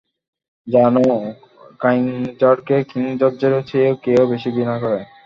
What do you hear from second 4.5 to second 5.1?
ঘৃণা করে?